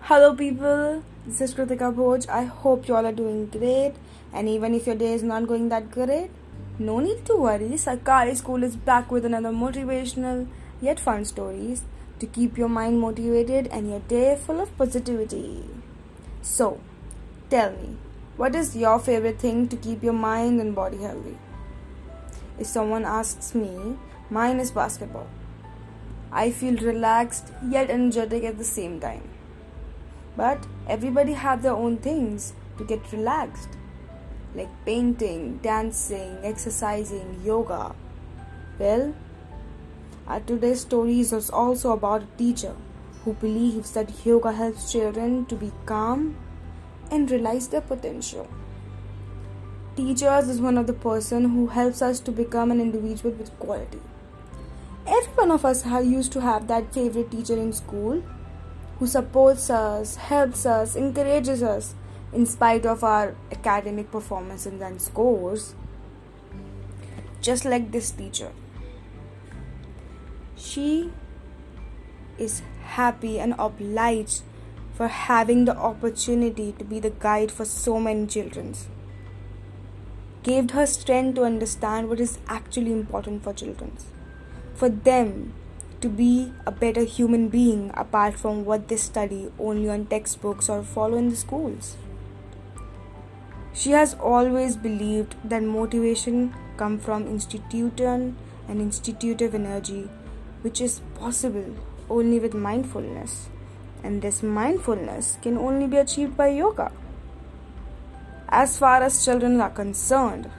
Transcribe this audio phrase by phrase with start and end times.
[0.00, 1.02] Hello, people.
[1.26, 2.28] This is Kritika Bhoj.
[2.28, 3.94] I hope you all are doing great.
[4.32, 6.30] And even if your day is not going that great,
[6.78, 7.70] no need to worry.
[7.84, 10.46] Sarkari School is back with another motivational
[10.80, 11.82] yet fun stories
[12.18, 15.64] to keep your mind motivated and your day full of positivity.
[16.42, 16.80] So,
[17.50, 17.96] tell me,
[18.36, 21.38] what is your favorite thing to keep your mind and body healthy?
[22.58, 23.96] If someone asks me,
[24.30, 25.28] mine is basketball.
[26.32, 29.28] I feel relaxed yet energetic at the same time.
[30.34, 33.68] But everybody have their own things to get relaxed,
[34.54, 37.94] like painting, dancing, exercising, yoga.
[38.78, 39.14] Well,
[40.26, 42.74] our today's story is also about a teacher
[43.24, 46.36] who believes that yoga helps children to be calm
[47.10, 48.48] and realize their potential.
[49.96, 54.00] Teachers is one of the person who helps us to become an individual with quality.
[55.42, 58.22] One of us used to have that favorite teacher in school
[59.00, 61.96] who supports us, helps us, encourages us
[62.32, 65.74] in spite of our academic performances and scores.
[67.40, 68.52] Just like this teacher.
[70.54, 71.10] She
[72.38, 74.42] is happy and obliged
[74.94, 78.76] for having the opportunity to be the guide for so many children.
[80.44, 83.98] Gave her strength to understand what is actually important for children.
[84.74, 85.54] For them
[86.00, 90.82] to be a better human being apart from what they study only on textbooks or
[90.82, 91.96] follow in the schools.
[93.72, 98.36] She has always believed that motivation comes from institution
[98.68, 100.10] and institutive energy,
[100.62, 101.74] which is possible
[102.10, 103.48] only with mindfulness.
[104.02, 106.90] And this mindfulness can only be achieved by yoga.
[108.48, 110.50] As far as children are concerned,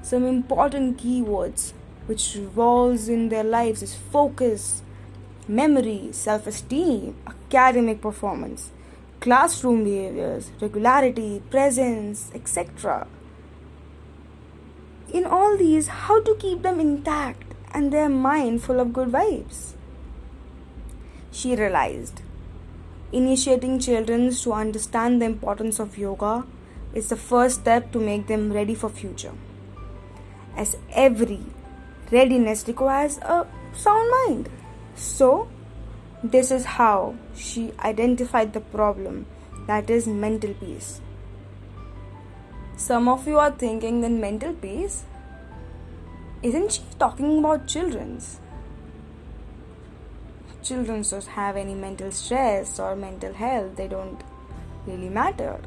[0.00, 1.72] some important keywords
[2.06, 4.82] which revolves in their lives is focus,
[5.46, 8.70] memory, self esteem, academic performance,
[9.20, 13.06] classroom behaviors, regularity, presence, etc.
[15.12, 19.74] In all these, how to keep them intact and their mind full of good vibes?
[21.30, 22.22] She realized
[23.12, 26.46] initiating children to understand the importance of yoga
[26.94, 29.32] is the first step to make them ready for future
[30.56, 31.40] as every
[32.12, 34.50] readiness requires a sound mind
[34.94, 35.48] so,
[36.22, 39.26] this is how she identified the problem
[39.66, 41.00] that is mental peace.
[42.76, 45.04] Some of you are thinking that mental peace
[46.42, 48.40] isn't she talking about children's?
[50.62, 54.20] Children don't have any mental stress or mental health, they don't
[54.86, 55.60] really matter.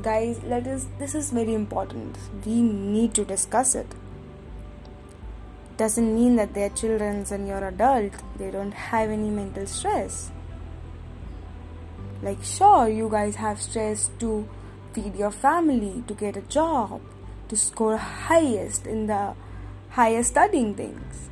[0.00, 2.18] Guys, let us this is very important.
[2.46, 3.86] We need to discuss it
[5.78, 10.32] doesn't mean that they're children and you're adult they don't have any mental stress.
[12.20, 14.48] Like sure you guys have stress to
[14.92, 17.00] feed your family to get a job
[17.48, 19.34] to score highest in the
[19.90, 21.30] higher studying things.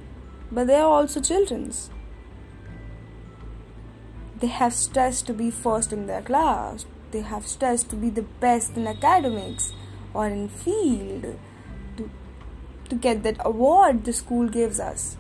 [0.51, 1.91] But they are also children's.
[4.39, 6.87] They have stress to be first in their class.
[7.11, 9.73] They have stress to be the best in academics
[10.15, 11.37] or in field
[12.89, 15.17] to get that award the school gives us.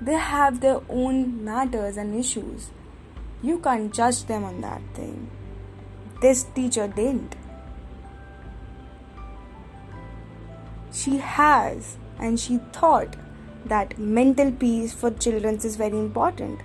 [0.00, 2.70] They have their own matters and issues.
[3.42, 5.30] You can't judge them on that thing.
[6.20, 7.36] This teacher didn't.
[10.92, 13.16] She has, and she thought
[13.64, 16.60] that mental peace for children is very important,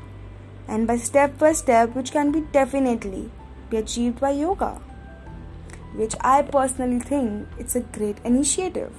[0.67, 3.31] and by step by step, which can be definitely
[3.69, 4.81] be achieved by yoga,
[5.95, 8.93] which I personally think it's a great initiative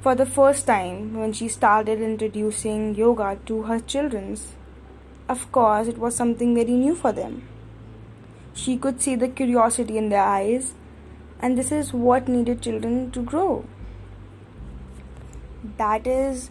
[0.00, 4.36] for the first time when she started introducing yoga to her children.
[5.28, 7.42] Of course, it was something very new for them.
[8.54, 10.74] She could see the curiosity in their eyes,
[11.40, 13.64] and this is what needed children to grow.
[15.76, 16.50] That is,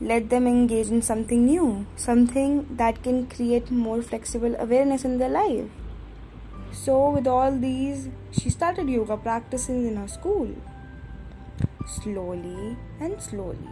[0.00, 5.28] let them engage in something new, something that can create more flexible awareness in their
[5.28, 5.68] life.
[6.72, 10.56] So, with all these, she started yoga practices in her school.
[11.86, 13.68] Slowly and slowly,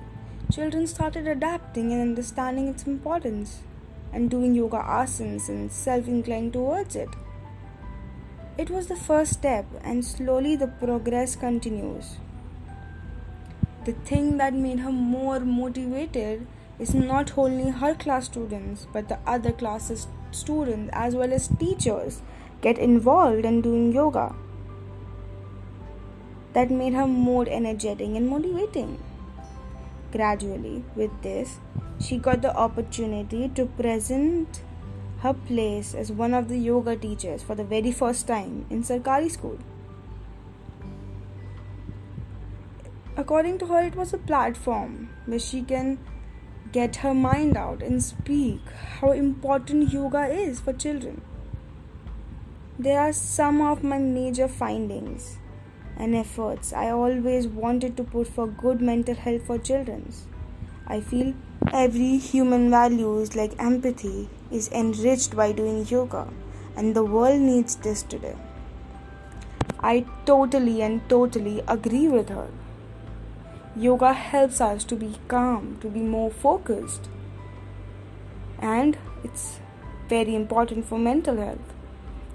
[0.51, 3.61] children started adapting and understanding its importance
[4.13, 7.09] and doing yoga asanas and self inclined towards it.
[8.59, 12.19] It was the first step, and slowly the progress continues.
[13.87, 16.47] The thing that made her more motivated
[16.79, 22.23] is not only her class students but the other classes students as well as teachers
[22.61, 24.35] get involved in doing yoga
[26.53, 28.99] that made her more energetic and motivating.
[30.13, 31.59] Gradually, with this,
[31.99, 34.63] she got the opportunity to present
[35.21, 39.31] her place as one of the yoga teachers for the very first time in Sarkari
[39.31, 39.59] school.
[43.17, 45.99] According to her, it was a platform where she can
[46.73, 48.61] get her mind out and speak
[49.01, 51.21] how important yoga is for children.
[52.79, 55.37] There are some of my major findings
[55.97, 60.13] and efforts I always wanted to put for good mental health for children.
[60.87, 61.35] I feel
[61.73, 66.29] every human values like empathy is enriched by doing yoga
[66.77, 68.37] and the world needs this today.
[69.81, 72.49] I totally and totally agree with her.
[73.75, 77.09] Yoga helps us to be calm, to be more focused.
[78.61, 79.61] And it's
[80.09, 81.73] very important for mental health.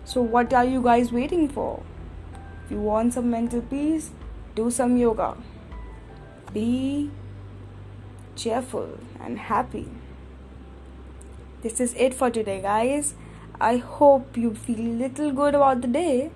[0.04, 1.84] So, what are you guys waiting for?
[2.68, 4.12] If you want some mental peace,
[4.54, 5.38] do some yoga.
[6.52, 7.10] Be
[8.36, 9.88] cheerful and happy.
[11.62, 13.14] This is it for today, guys.
[13.62, 16.30] I hope you feel little good about the day.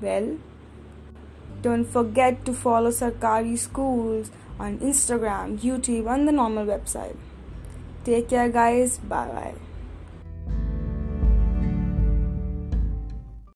[0.00, 0.38] Well,
[1.60, 7.16] don't forget to follow Sarkari schools on Instagram, YouTube, and the normal website.
[8.04, 8.96] Take care, guys.
[8.96, 9.67] Bye bye.